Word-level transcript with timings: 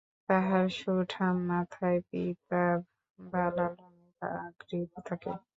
তাঁহার 0.29 0.65
সুঠাম 0.77 1.35
মাথায় 1.49 1.99
পীতাভ 2.07 2.77
বা 3.19 3.43
লালরঙের 3.57 4.11
পাগড়ি 4.19 4.79
থাকে। 5.07 5.31